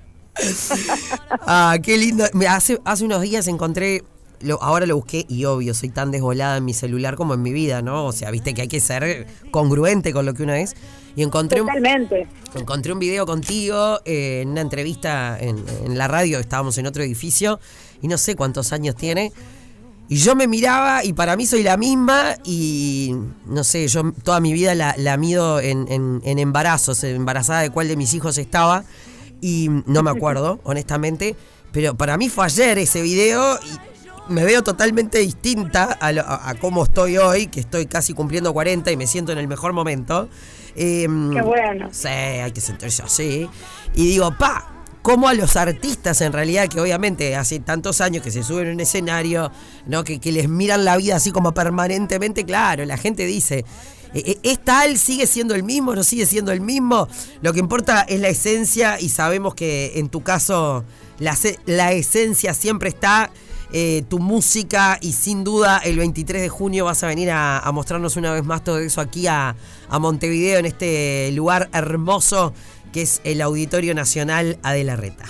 Ah, 1.46 1.76
qué 1.82 1.96
lindo. 1.96 2.24
Hace, 2.48 2.78
hace 2.84 3.04
unos 3.04 3.22
días 3.22 3.46
encontré, 3.46 4.02
lo, 4.40 4.60
ahora 4.60 4.86
lo 4.86 4.96
busqué 4.96 5.24
y 5.28 5.44
obvio, 5.44 5.72
soy 5.72 5.90
tan 5.90 6.10
desvolada 6.10 6.56
en 6.56 6.64
mi 6.64 6.74
celular 6.74 7.14
como 7.14 7.34
en 7.34 7.42
mi 7.42 7.52
vida, 7.52 7.80
¿no? 7.80 8.06
O 8.06 8.12
sea, 8.12 8.32
viste 8.32 8.54
que 8.54 8.62
hay 8.62 8.68
que 8.68 8.80
ser 8.80 9.26
congruente 9.52 10.12
con 10.12 10.26
lo 10.26 10.34
que 10.34 10.42
uno 10.42 10.54
es. 10.54 10.74
Y 11.14 11.22
encontré 11.22 11.60
Totalmente. 11.60 12.28
Un, 12.54 12.60
encontré 12.60 12.92
un 12.92 12.98
video 12.98 13.26
contigo 13.26 14.00
eh, 14.04 14.40
en 14.42 14.50
una 14.50 14.60
entrevista 14.60 15.36
en, 15.40 15.64
en 15.84 15.98
la 15.98 16.08
radio, 16.08 16.38
estábamos 16.38 16.78
en 16.78 16.86
otro 16.86 17.02
edificio 17.02 17.58
y 18.02 18.08
no 18.08 18.18
sé 18.18 18.34
cuántos 18.36 18.72
años 18.72 18.94
tiene. 18.94 19.32
Y 20.10 20.16
yo 20.16 20.34
me 20.34 20.46
miraba 20.46 21.04
y 21.04 21.12
para 21.12 21.36
mí 21.36 21.44
soy 21.44 21.62
la 21.62 21.76
misma 21.76 22.36
y 22.42 23.14
no 23.44 23.62
sé, 23.62 23.86
yo 23.88 24.12
toda 24.24 24.40
mi 24.40 24.54
vida 24.54 24.74
la, 24.74 24.94
la 24.96 25.18
mido 25.18 25.60
en, 25.60 25.86
en, 26.24 26.38
embarazos, 26.38 27.04
embarazada 27.04 27.60
de 27.60 27.70
cuál 27.70 27.88
de 27.88 27.96
mis 27.96 28.14
hijos 28.14 28.38
estaba 28.38 28.84
y 29.42 29.68
no 29.84 30.02
me 30.02 30.10
acuerdo, 30.10 30.60
honestamente, 30.64 31.36
pero 31.72 31.94
para 31.94 32.16
mí 32.16 32.30
fue 32.30 32.46
ayer 32.46 32.78
ese 32.78 33.02
video 33.02 33.58
y 33.60 34.32
me 34.32 34.44
veo 34.44 34.62
totalmente 34.62 35.18
distinta 35.18 35.98
a, 36.00 36.54
cómo 36.54 36.84
estoy 36.84 37.18
hoy, 37.18 37.46
que 37.46 37.60
estoy 37.60 37.84
casi 37.84 38.14
cumpliendo 38.14 38.52
40 38.54 38.90
y 38.90 38.96
me 38.96 39.06
siento 39.06 39.32
en 39.32 39.38
el 39.38 39.48
mejor 39.48 39.74
momento. 39.74 40.28
Em, 40.74 41.32
Qué 41.32 41.42
bueno. 41.42 41.88
Sí, 41.92 42.08
hay 42.08 42.52
que 42.52 42.60
sentirse 42.60 43.02
así. 43.02 43.48
Y 43.94 44.06
digo, 44.06 44.34
pa, 44.38 44.77
cómo 45.08 45.26
a 45.26 45.32
los 45.32 45.56
artistas 45.56 46.20
en 46.20 46.34
realidad, 46.34 46.68
que 46.68 46.78
obviamente 46.78 47.34
hace 47.34 47.60
tantos 47.60 48.02
años 48.02 48.22
que 48.22 48.30
se 48.30 48.42
suben 48.42 48.68
a 48.68 48.72
un 48.72 48.80
escenario, 48.80 49.50
¿no? 49.86 50.04
Que, 50.04 50.20
les 50.30 50.50
miran 50.50 50.84
la 50.84 50.98
vida 50.98 51.16
así 51.16 51.30
como 51.32 51.54
permanentemente, 51.54 52.44
claro, 52.44 52.84
la 52.84 52.98
gente 52.98 53.24
dice, 53.24 53.64
eh, 54.12 54.22
eh, 54.26 54.38
¿Es 54.42 54.62
tal? 54.62 54.98
¿Sigue 54.98 55.26
siendo 55.26 55.54
el 55.54 55.62
mismo? 55.62 55.94
¿No 55.94 56.02
sigue 56.04 56.26
siendo 56.26 56.52
el 56.52 56.60
mismo? 56.60 57.08
Lo 57.40 57.54
que 57.54 57.58
importa 57.58 58.02
es 58.02 58.20
la 58.20 58.28
esencia 58.28 59.00
y 59.00 59.08
sabemos 59.08 59.54
que 59.54 59.92
en 59.94 60.10
tu 60.10 60.22
caso 60.22 60.84
la, 61.18 61.92
esencia 61.92 62.52
siempre 62.52 62.90
está. 62.90 63.30
Eh, 63.70 64.02
tu 64.08 64.18
música 64.18 64.98
y 65.02 65.12
sin 65.12 65.44
duda 65.44 65.76
el 65.84 65.98
23 65.98 66.40
de 66.40 66.48
junio 66.48 66.86
vas 66.86 67.04
a 67.04 67.06
venir 67.06 67.30
a, 67.30 67.70
mostrarnos 67.70 68.16
una 68.16 68.32
vez 68.32 68.42
más 68.42 68.64
todo 68.64 68.78
eso 68.78 69.02
aquí 69.02 69.26
a, 69.26 69.54
Montevideo 69.90 70.58
en 70.58 70.64
este 70.64 71.30
lugar 71.32 71.68
hermoso 71.74 72.54
que 72.92 73.02
es 73.02 73.20
el 73.24 73.40
Auditorio 73.40 73.94
Nacional 73.94 74.58
Adela 74.62 74.96
Reta. 74.96 75.24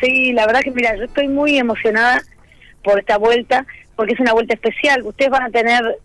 Sí, 0.00 0.32
la 0.32 0.46
verdad 0.46 0.60
que 0.60 0.70
mira, 0.70 0.96
yo 0.96 1.04
estoy 1.04 1.28
muy 1.28 1.58
emocionada 1.58 2.22
por 2.82 2.98
esta 2.98 3.16
vuelta 3.16 3.66
porque 3.96 4.12
es 4.12 4.20
una 4.20 4.34
vuelta 4.34 4.54
especial. 4.54 5.02
Ustedes 5.02 5.30
van 5.30 5.44
a 5.44 5.50
tener 5.50 5.98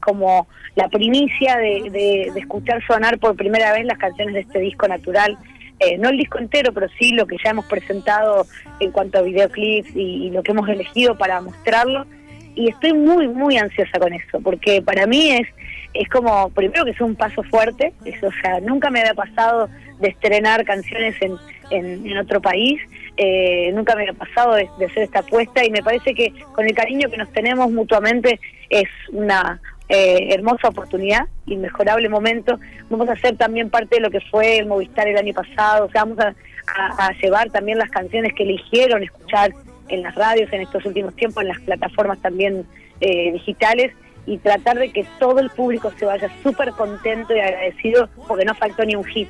como 0.00 0.46
la 0.76 0.88
primicia 0.88 1.56
de, 1.56 2.32
escuchar 2.36 2.84
sonar 2.86 3.18
por 3.18 3.34
primera 3.34 3.72
vez 3.72 3.84
las 3.84 3.98
canciones 3.98 4.34
de 4.34 4.40
este 4.40 4.60
disco 4.60 4.86
natural. 4.86 5.38
Eh, 5.80 5.96
no 5.96 6.10
el 6.10 6.18
disco 6.18 6.38
entero, 6.38 6.72
pero 6.74 6.88
sí 6.98 7.12
lo 7.12 7.26
que 7.26 7.36
ya 7.42 7.50
hemos 7.50 7.64
presentado 7.64 8.46
en 8.80 8.90
cuanto 8.92 9.18
a 9.18 9.22
videoclips 9.22 9.96
y, 9.96 10.30
lo 10.30 10.42
que 10.42 10.52
hemos 10.52 10.68
elegido 10.68 11.16
para 11.16 11.40
mostrarlo. 11.40 12.06
Y 12.54 12.70
estoy 12.70 12.92
muy, 12.92 13.28
muy 13.28 13.56
ansiosa 13.56 13.98
con 13.98 14.12
eso, 14.12 14.40
porque 14.40 14.82
para 14.82 15.06
mí 15.06 15.30
es, 15.30 15.48
es 15.94 16.08
como, 16.08 16.50
primero 16.50 16.84
que 16.84 16.90
es 16.90 17.00
un 17.00 17.14
paso 17.14 17.42
fuerte, 17.44 17.92
eso, 18.04 18.28
o 18.28 18.32
sea, 18.42 18.60
nunca 18.60 18.90
me 18.90 19.00
había 19.00 19.14
pasado 19.14 19.68
de 20.00 20.08
estrenar 20.08 20.64
canciones 20.64 21.14
en, 21.20 21.36
en, 21.70 22.18
otro 22.18 22.40
país, 22.40 22.80
eh, 23.16 23.70
nunca 23.72 23.94
me 23.94 24.02
había 24.02 24.14
pasado 24.14 24.54
de, 24.54 24.68
de 24.78 24.86
hacer 24.86 25.04
esta 25.04 25.20
apuesta 25.20 25.64
y 25.64 25.70
me 25.70 25.82
parece 25.82 26.14
que 26.14 26.32
con 26.54 26.66
el 26.66 26.74
cariño 26.74 27.08
que 27.10 27.16
nos 27.16 27.30
tenemos 27.32 27.70
mutuamente 27.70 28.40
es 28.68 28.88
una, 29.12 29.60
eh, 29.92 30.32
hermosa 30.32 30.68
oportunidad, 30.68 31.26
inmejorable 31.46 32.08
momento. 32.08 32.60
Vamos 32.88 33.08
a 33.08 33.14
hacer 33.14 33.36
también 33.36 33.70
parte 33.70 33.96
de 33.96 34.00
lo 34.00 34.08
que 34.08 34.20
fue 34.20 34.58
el 34.58 34.66
Movistar 34.66 35.08
el 35.08 35.16
año 35.16 35.34
pasado, 35.34 35.86
o 35.86 35.90
sea, 35.90 36.04
vamos 36.04 36.18
a, 36.20 37.12
llevar 37.20 37.50
también 37.50 37.76
las 37.76 37.90
canciones 37.90 38.32
que 38.34 38.44
eligieron 38.44 39.02
escuchar 39.02 39.52
en 39.90 40.02
las 40.02 40.14
radios 40.14 40.52
en 40.52 40.62
estos 40.62 40.84
últimos 40.84 41.14
tiempos, 41.14 41.42
en 41.42 41.48
las 41.48 41.60
plataformas 41.60 42.18
también 42.20 42.66
eh, 43.00 43.32
digitales 43.32 43.92
y 44.26 44.38
tratar 44.38 44.78
de 44.78 44.92
que 44.92 45.06
todo 45.18 45.40
el 45.40 45.50
público 45.50 45.92
se 45.98 46.04
vaya 46.04 46.30
súper 46.42 46.70
contento 46.72 47.34
y 47.34 47.40
agradecido 47.40 48.08
porque 48.28 48.44
no 48.44 48.54
faltó 48.54 48.84
ni 48.84 48.94
un 48.94 49.04
hit. 49.04 49.28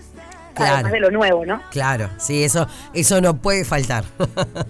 Además 0.56 0.92
de 0.92 1.00
lo 1.00 1.10
nuevo, 1.10 1.46
¿no? 1.46 1.62
Claro, 1.70 2.10
sí, 2.18 2.44
eso, 2.44 2.66
eso 2.92 3.20
no 3.20 3.36
puede 3.36 3.64
faltar. 3.64 4.04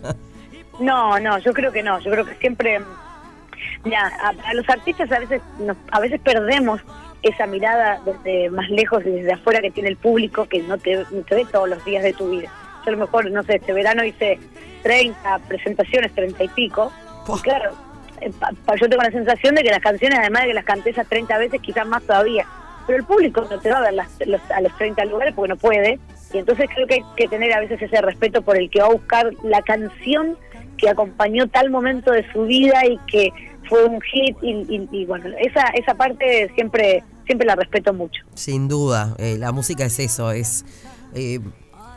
no, 0.80 1.18
no, 1.18 1.38
yo 1.38 1.52
creo 1.52 1.72
que 1.72 1.82
no, 1.82 1.98
yo 1.98 2.12
creo 2.12 2.24
que 2.24 2.34
siempre 2.36 2.80
ya, 3.84 4.06
a, 4.06 4.54
los 4.54 4.68
artistas 4.68 5.10
a 5.10 5.18
veces 5.18 5.42
a 5.90 6.00
veces 6.00 6.20
perdemos 6.20 6.80
esa 7.22 7.46
mirada 7.46 8.00
desde 8.04 8.50
más 8.50 8.68
lejos 8.70 9.04
y 9.04 9.10
desde 9.10 9.32
afuera 9.32 9.60
que 9.60 9.70
tiene 9.70 9.88
el 9.88 9.96
público 9.96 10.46
que 10.46 10.62
no 10.62 10.78
te, 10.78 11.04
ve 11.12 11.46
todos 11.50 11.68
los 11.68 11.84
días 11.84 12.02
de 12.02 12.12
tu 12.12 12.30
vida. 12.30 12.50
Yo 12.84 12.88
a 12.88 12.92
lo 12.92 12.98
mejor, 12.98 13.30
no 13.30 13.42
sé, 13.42 13.56
este 13.56 13.72
verano 13.72 14.04
hice 14.04 14.38
30 14.82 15.38
presentaciones, 15.48 16.12
30 16.14 16.44
y 16.44 16.48
pico. 16.48 16.92
Y 17.28 17.40
claro, 17.40 17.72
eh, 18.20 18.30
yo 18.80 18.88
tengo 18.88 19.02
la 19.02 19.10
sensación 19.10 19.54
de 19.54 19.62
que 19.62 19.70
las 19.70 19.80
canciones, 19.80 20.18
además 20.18 20.42
de 20.42 20.48
que 20.48 20.54
las 20.54 20.64
canté 20.64 20.90
esas 20.90 21.08
30 21.08 21.38
veces, 21.38 21.60
quizás 21.60 21.86
más 21.86 22.02
todavía. 22.02 22.46
Pero 22.86 22.98
el 22.98 23.04
público 23.04 23.46
no 23.48 23.58
te 23.58 23.70
va 23.70 23.78
a 23.78 23.90
ver 23.90 24.00
a 24.00 24.60
los 24.60 24.76
30 24.78 25.04
lugares 25.04 25.34
porque 25.34 25.50
no 25.50 25.56
puede. 25.56 25.98
Y 26.32 26.38
entonces 26.38 26.68
creo 26.74 26.86
que 26.86 26.94
hay 26.94 27.04
que 27.16 27.28
tener 27.28 27.52
a 27.52 27.60
veces 27.60 27.80
ese 27.82 28.00
respeto 28.00 28.42
por 28.42 28.56
el 28.56 28.70
que 28.70 28.80
va 28.80 28.86
a 28.86 28.92
buscar 28.92 29.30
la 29.42 29.62
canción 29.62 30.36
que 30.78 30.88
acompañó 30.88 31.46
tal 31.48 31.70
momento 31.70 32.10
de 32.10 32.30
su 32.32 32.44
vida 32.44 32.86
y 32.86 32.98
que 33.10 33.32
fue 33.68 33.84
un 33.84 34.00
hit 34.00 34.36
y, 34.42 35.04
bueno, 35.06 35.30
esa, 35.38 35.66
esa 35.68 35.94
parte 35.94 36.50
siempre, 36.54 37.04
siempre 37.26 37.46
la 37.46 37.54
respeto 37.54 37.92
mucho. 37.92 38.22
Sin 38.34 38.66
duda, 38.66 39.14
eh, 39.18 39.36
la 39.38 39.52
música 39.52 39.84
es 39.84 39.98
eso, 39.98 40.32
es 40.32 40.64
eh, 41.14 41.38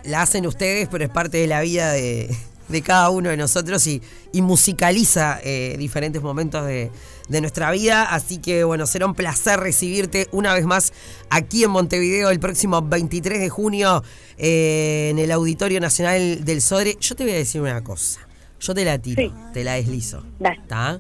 la 0.04 0.22
hacen 0.22 0.46
ustedes, 0.46 0.88
pero 0.92 1.04
es 1.04 1.10
parte 1.10 1.38
de 1.38 1.48
la 1.48 1.62
vida 1.62 1.92
de, 1.92 2.36
cada 2.84 3.10
uno 3.10 3.30
de 3.30 3.38
nosotros 3.38 3.86
y, 3.88 4.02
musicaliza 4.34 5.40
eh, 5.44 5.76
diferentes 5.78 6.22
momentos 6.22 6.66
de, 6.66 6.92
nuestra 7.30 7.72
vida. 7.72 8.04
Así 8.04 8.38
que 8.38 8.64
bueno, 8.64 8.86
será 8.86 9.06
un 9.06 9.16
placer 9.16 9.60
recibirte 9.60 10.28
una 10.32 10.54
vez 10.54 10.66
más 10.66 10.94
aquí 11.30 11.64
en 11.64 11.72
Montevideo 11.72 12.30
el 12.30 12.40
próximo 12.40 12.82
23 12.82 13.40
de 13.40 13.50
junio 13.50 14.04
en 14.38 15.20
el 15.20 15.32
Auditorio 15.32 15.80
Nacional 15.80 16.44
del 16.44 16.62
Sodre. 16.62 16.98
Yo 17.00 17.16
te 17.16 17.24
voy 17.24 17.34
a 17.34 17.38
decir 17.38 17.62
una 17.62 17.84
cosa. 17.84 18.20
Yo 18.60 18.74
te 18.74 18.86
la 18.86 18.98
tiro, 18.98 19.34
te 19.54 19.64
la 19.64 19.74
deslizo. 19.74 20.24
¿Está? 20.40 21.00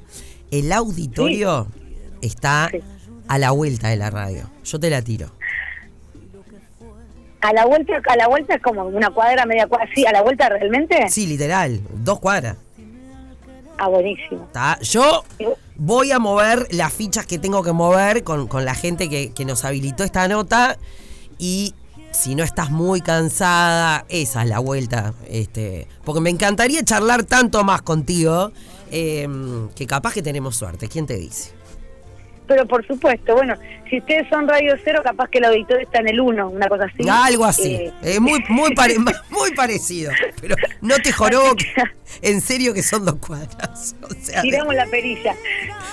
El 0.52 0.72
auditorio 0.72 1.68
está 2.22 2.70
a 3.28 3.38
la 3.38 3.52
vuelta 3.52 3.90
de 3.90 3.96
la 3.96 4.10
radio. 4.10 4.50
Yo 4.64 4.80
te 4.80 4.90
la 4.90 5.02
tiro. 5.02 5.32
A 7.44 7.54
la 7.54 7.66
vuelta, 7.66 7.94
a 8.08 8.16
la 8.16 8.28
vuelta 8.28 8.56
es 8.56 8.62
como 8.62 8.84
una 8.86 9.10
cuadra, 9.10 9.46
media 9.46 9.68
cuadra. 9.68 9.88
Sí, 9.94 10.06
a 10.06 10.12
la 10.12 10.22
vuelta 10.22 10.50
realmente. 10.50 11.10
Sí, 11.10 11.28
literal, 11.28 11.82
dos 11.94 12.20
cuadras. 12.20 12.58
Ah, 13.78 13.88
buenísimo. 13.88 14.48
Yo 14.82 15.24
voy 15.76 16.12
a 16.12 16.20
mover 16.20 16.68
las 16.72 16.94
fichas 16.94 17.26
que 17.26 17.40
tengo 17.40 17.64
que 17.64 17.74
mover 17.74 18.24
con, 18.24 18.48
la 18.64 18.76
gente 18.76 19.10
que, 19.10 19.34
que, 19.34 19.46
nos 19.46 19.66
habilitó 19.66 20.04
esta 20.04 20.28
nota. 20.28 20.78
Y 21.38 21.76
si 22.12 22.36
no 22.36 22.44
estás 22.44 22.72
muy 22.72 23.02
cansada, 23.02 24.06
esa 24.10 24.44
es 24.44 24.50
la 24.50 24.60
vuelta. 24.60 25.14
Este, 25.28 25.88
porque 26.06 26.22
me 26.22 26.30
encantaría 26.30 26.84
charlar 26.84 27.24
tanto 27.24 27.64
más 27.64 27.82
contigo 27.82 28.52
Em, 28.96 29.70
que 29.70 29.88
capaz 29.88 30.14
que 30.14 30.22
tenemos 30.22 30.56
suerte. 30.56 30.88
¿Quién 30.88 31.08
te 31.08 31.16
dice? 31.16 31.50
Pero 32.48 32.66
por 32.66 32.86
supuesto, 32.86 33.36
bueno, 33.36 33.56
si 33.90 34.00
ustedes 34.00 34.28
son 34.30 34.48
Radio 34.48 34.76
Cero, 34.84 35.02
capaz 35.04 35.30
que 35.30 35.38
el 35.38 35.46
auditor 35.46 35.82
está 35.82 36.00
en 36.00 36.10
el 36.10 36.20
1, 36.20 36.50
una 36.50 36.68
cosa 36.68 36.86
así. 36.86 37.08
Algo 37.10 37.46
así, 37.46 37.76
eh, 37.76 37.94
eh, 38.04 38.20
muy, 38.20 38.44
muy, 38.50 38.74
muy 39.30 39.52
parecido, 39.56 40.12
pero 40.42 40.56
no 40.82 40.96
te 40.96 41.12
jorobo, 41.12 41.56
en 42.22 42.42
serio 42.42 42.74
que 42.74 42.84
son 42.84 43.06
dos 43.06 43.16
cuadras. 43.16 43.96
Tiramos 44.42 44.76
la 44.76 44.86
perilla. 44.88 45.36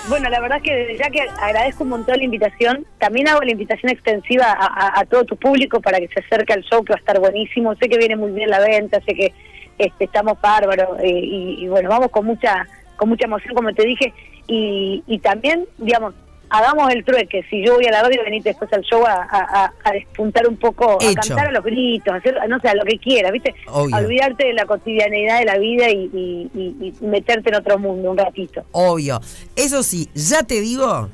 Bueno, 0.09 0.29
la 0.29 0.39
verdad 0.41 0.57
es 0.57 0.63
que 0.63 0.97
ya 0.97 1.09
que 1.09 1.21
agradezco 1.21 1.83
un 1.83 1.91
montón 1.91 2.17
la 2.17 2.23
invitación, 2.23 2.85
también 2.97 3.27
hago 3.27 3.41
la 3.41 3.51
invitación 3.51 3.91
extensiva 3.91 4.57
a, 4.59 5.05
todo 5.05 5.23
tu 5.25 5.37
público 5.37 5.79
para 5.79 5.99
que 5.99 6.07
se 6.07 6.19
acerque 6.19 6.53
al 6.53 6.63
show, 6.63 6.83
que 6.83 6.93
va 6.93 6.97
a 6.97 6.99
estar 6.99 7.19
buenísimo. 7.19 7.75
Sé 7.75 7.87
que 7.87 7.97
viene 7.97 8.15
muy 8.15 8.31
bien 8.31 8.49
la 8.49 8.59
venta, 8.59 8.99
sé 9.05 9.13
que 9.13 9.33
este, 9.77 10.05
estamos 10.05 10.39
bárbaros 10.41 10.99
eh, 10.99 11.09
y 11.09 11.67
bueno, 11.67 11.89
vamos 11.89 12.09
con 12.11 12.25
mucha 12.25 12.67
con 13.01 13.09
mucha 13.09 13.25
emoción, 13.25 13.55
como 13.55 13.73
te 13.73 13.83
dije, 13.83 14.13
y, 14.45 15.03
y 15.07 15.17
también, 15.17 15.65
digamos, 15.79 16.13
hagamos 16.51 16.91
el 16.91 17.03
trueque. 17.03 17.43
Si 17.49 17.65
yo 17.65 17.75
voy 17.75 17.85
a 17.85 17.91
la 17.91 18.03
radio, 18.03 18.21
venite 18.23 18.49
después 18.49 18.71
al 18.73 18.81
show 18.81 19.03
a, 19.07 19.71
despuntar 19.93 20.47
un 20.47 20.57
poco, 20.57 20.97
a 21.01 21.13
cantar 21.13 21.47
a 21.47 21.51
los 21.51 21.63
gritos, 21.63 22.13
a 22.13 22.17
hacer, 22.17 22.37
no 22.47 22.59
sé, 22.59 22.67
a 22.67 22.75
lo 22.75 22.83
que 22.83 22.99
quieras, 22.99 23.31
¿viste? 23.31 23.55
olvidarte 23.67 24.47
de 24.47 24.53
la 24.53 24.65
cotidianeidad 24.65 25.39
de 25.39 25.45
la 25.45 25.57
vida 25.57 25.89
y, 25.89 26.93
meterte 27.01 27.49
en 27.49 27.55
otro 27.55 27.79
mundo 27.79 28.11
un 28.11 28.17
ratito. 28.17 28.63
Obvio. 28.71 29.21
Eso 29.55 29.81
sí, 29.81 30.09
ya 30.13 30.43
te 30.43 30.59
digo 30.61 31.09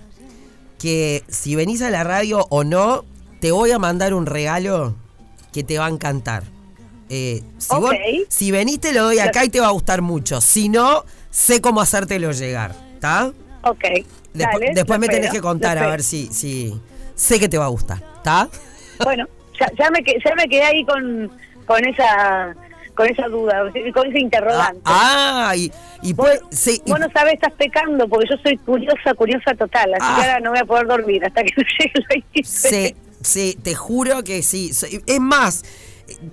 que 0.79 1.23
si 1.27 1.55
venís 1.55 1.81
a 1.81 1.89
la 1.89 2.03
radio 2.03 2.45
o 2.49 2.63
no, 2.63 3.05
te 3.39 3.51
voy 3.51 3.71
a 3.71 3.79
mandar 3.79 4.13
un 4.13 4.25
regalo 4.25 4.95
que 5.53 5.63
te 5.63 5.77
va 5.77 5.85
a 5.85 5.89
encantar. 5.89 6.43
Eh, 7.09 7.41
si, 7.57 8.25
si 8.27 8.51
venís 8.51 8.79
te 8.79 8.91
lo 8.91 9.03
doy 9.03 9.19
acá 9.19 9.45
y 9.45 9.49
te 9.49 9.59
va 9.59 9.67
a 9.67 9.71
gustar 9.71 10.01
mucho. 10.01 10.41
Si 10.41 10.67
no, 10.67 11.05
sé 11.29 11.61
cómo 11.61 11.79
hacértelo 11.81 12.31
llegar, 12.31 12.75
¿está? 12.95 13.31
Ok. 13.63 13.85
Después 14.73 14.99
me 14.99 15.07
tenés 15.07 15.31
que 15.31 15.41
contar 15.41 15.77
a 15.77 15.87
ver 15.87 16.03
si, 16.03 16.27
si 16.27 16.79
sé 17.15 17.39
que 17.39 17.49
te 17.49 17.57
va 17.57 17.65
a 17.65 17.69
gustar, 17.69 18.03
¿está? 18.17 18.49
Bueno, 19.03 19.27
ya, 19.59 19.89
me, 19.91 20.03
ya 20.03 20.35
me 20.35 20.47
quedé 20.47 20.63
ahí 20.63 20.85
con, 20.85 21.31
con 21.65 21.85
esa 21.85 22.55
con 22.95 23.07
esa 23.07 23.27
duda, 23.27 23.71
con 23.93 24.07
ese 24.07 24.19
interrogante. 24.19 24.81
Ah, 24.85 25.53
y, 25.55 25.71
y 26.01 26.15
pues, 26.15 26.39
sí, 26.49 26.81
vos 26.87 26.99
no 26.99 27.07
sabés, 27.11 27.35
estás 27.35 27.53
pecando, 27.53 28.07
porque 28.09 28.27
yo 28.27 28.37
soy 28.41 28.57
curiosa, 28.57 29.13
curiosa 29.13 29.53
total, 29.53 29.93
así 29.93 30.15
que 30.15 30.21
ah. 30.21 30.33
ahora 30.33 30.39
no 30.39 30.49
voy 30.49 30.59
a 30.59 30.65
poder 30.65 30.87
dormir 30.87 31.23
hasta 31.23 31.43
que 31.43 31.53
no 31.57 31.63
llegue 31.63 31.91
el 31.93 32.05
26. 32.09 32.73
Sí, 32.73 32.95
sí, 33.21 33.59
te 33.61 33.75
juro 33.75 34.23
que 34.23 34.41
sí. 34.41 34.71
Es 35.05 35.19
más, 35.19 35.63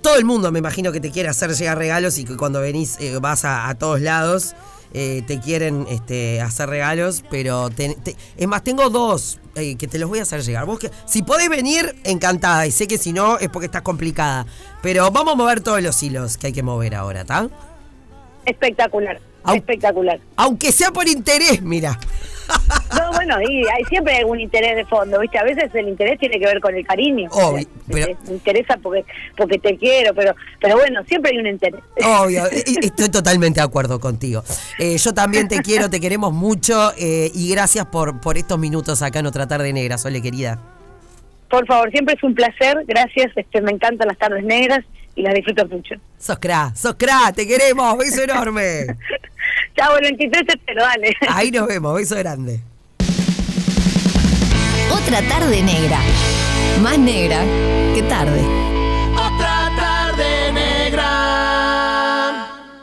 todo 0.01 0.17
el 0.17 0.25
mundo 0.25 0.51
me 0.51 0.57
imagino 0.57 0.91
que 0.91 0.99
te 0.99 1.11
quiere 1.11 1.29
hacer 1.29 1.51
llegar 1.51 1.77
regalos 1.77 2.17
y 2.17 2.25
que 2.25 2.35
cuando 2.35 2.61
venís 2.61 2.99
eh, 2.99 3.19
vas 3.21 3.45
a, 3.45 3.69
a 3.69 3.75
todos 3.75 4.01
lados 4.01 4.55
eh, 4.93 5.23
te 5.27 5.39
quieren 5.39 5.85
este, 5.89 6.41
hacer 6.41 6.69
regalos, 6.69 7.23
pero 7.29 7.69
es 7.77 8.47
más, 8.47 8.63
tengo 8.63 8.89
dos 8.89 9.39
eh, 9.55 9.75
que 9.75 9.87
te 9.87 9.99
los 9.99 10.09
voy 10.09 10.19
a 10.19 10.23
hacer 10.23 10.41
llegar. 10.41 10.65
Vos 10.65 10.79
que, 10.79 10.91
si 11.05 11.23
podés 11.23 11.49
venir, 11.49 11.95
encantada, 12.03 12.65
y 12.67 12.71
sé 12.71 12.87
que 12.87 12.97
si 12.97 13.13
no 13.13 13.37
es 13.37 13.49
porque 13.49 13.65
estás 13.65 13.81
complicada, 13.81 14.45
pero 14.81 15.09
vamos 15.11 15.33
a 15.33 15.35
mover 15.37 15.61
todos 15.61 15.81
los 15.81 16.01
hilos 16.01 16.37
que 16.37 16.47
hay 16.47 16.53
que 16.53 16.63
mover 16.63 16.95
ahora, 16.95 17.21
¿está? 17.21 17.49
Espectacular, 18.45 19.19
espectacular. 19.53 20.19
Aunque 20.35 20.71
sea 20.71 20.91
por 20.91 21.07
interés, 21.07 21.61
mira. 21.61 21.99
No, 22.47 22.97
No, 23.05 23.11
bueno, 23.13 23.41
y 23.41 23.63
hay 23.67 23.83
siempre 23.89 24.15
hay 24.15 24.23
un 24.23 24.39
interés 24.39 24.75
de 24.75 24.85
fondo, 24.85 25.19
¿viste? 25.19 25.37
A 25.39 25.43
veces 25.43 25.69
el 25.73 25.87
interés 25.89 26.19
tiene 26.19 26.39
que 26.39 26.45
ver 26.45 26.59
con 26.59 26.75
el 26.75 26.85
cariño. 26.85 27.29
Obvio, 27.31 27.67
pero- 27.91 28.07
Me 28.27 28.33
interesa 28.33 28.77
porque 28.81 29.05
porque 29.37 29.57
te 29.59 29.77
quiero, 29.77 30.13
pero 30.13 30.33
pero 30.59 30.75
bueno, 30.77 31.01
siempre 31.07 31.31
hay 31.31 31.37
un 31.39 31.47
interés. 31.47 31.81
Obvio, 32.03 32.45
estoy 32.51 33.09
totalmente 33.09 33.59
de 33.59 33.65
acuerdo 33.65 33.99
contigo. 33.99 34.43
Eh, 34.79 34.97
yo 34.97 35.13
también 35.13 35.47
te 35.47 35.59
quiero, 35.61 35.89
te 35.89 35.99
queremos 35.99 36.33
mucho 36.33 36.91
eh, 36.97 37.31
y 37.33 37.49
gracias 37.51 37.85
por, 37.87 38.19
por 38.21 38.37
estos 38.37 38.57
minutos 38.59 39.01
acá 39.01 39.19
en 39.19 39.25
otra 39.25 39.47
tarde 39.47 39.73
negra, 39.73 39.97
Sole 39.97 40.21
querida. 40.21 40.59
Por 41.49 41.65
favor, 41.67 41.91
siempre 41.91 42.15
es 42.15 42.23
un 42.23 42.33
placer, 42.33 42.83
gracias, 42.87 43.31
este 43.35 43.61
me 43.61 43.71
encantan 43.71 44.07
las 44.07 44.17
tardes 44.17 44.43
negras 44.43 44.79
y 45.15 45.21
las 45.21 45.33
disfruto 45.33 45.65
mucho. 45.67 45.95
Sos 46.17 46.39
cra, 46.39 46.73
sos 46.75 46.95
cra, 46.97 47.31
te 47.33 47.47
queremos, 47.47 47.97
beso 47.97 48.23
enorme. 48.23 48.87
Chao, 49.75 49.97
el 49.97 50.03
23 50.03 50.47
te 50.47 50.53
espero, 50.53 50.83
dale. 50.83 51.13
Ahí 51.29 51.51
nos 51.51 51.67
vemos, 51.67 51.95
beso 51.95 52.15
grande. 52.15 52.61
Otra 54.91 55.21
tarde 55.27 55.61
negra. 55.61 55.99
Más 56.81 56.97
negra 56.97 57.43
que 57.93 58.03
tarde. 58.03 58.41